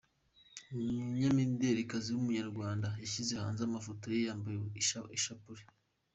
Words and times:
Umunyamiderikazi 0.73 2.07
w’umunyarwanda 2.11 2.87
yashyize 3.01 3.33
hanze 3.41 3.61
amafoto 3.63 4.03
ye 4.13 4.19
yambaye 4.27 4.57
inshabure. 5.15 5.63